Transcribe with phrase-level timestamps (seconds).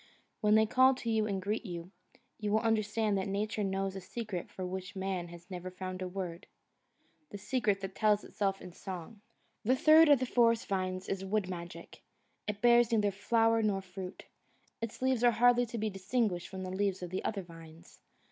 [0.39, 1.91] When they call to you and greet you,
[2.39, 6.07] you will understand that Nature knows a secret for which man has never found a
[6.07, 6.47] word
[7.29, 9.21] the secret that tells itself in song.
[9.63, 12.01] The third of the forest vines is Wood Magic.
[12.47, 14.25] It bears neither flower nor fruit.
[14.81, 17.99] Its leaves are hardly to be distinguished from the leaves of the other vines.